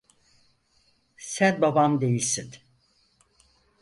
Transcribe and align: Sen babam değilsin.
Sen 1.17 1.61
babam 1.61 2.01
değilsin. 2.01 2.51